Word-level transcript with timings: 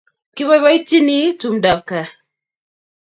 Kibaibaitynchini 0.35 1.19
tumdab 1.39 1.79
kaa 1.89 2.07